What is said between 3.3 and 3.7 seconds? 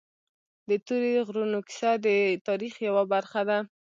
ده.